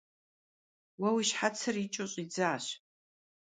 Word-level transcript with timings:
Уэ 0.99 1.09
уи 1.15 1.23
щхьэцыр 1.29 1.75
икӏыу 1.85 2.07
щӏидзащ. 2.11 2.65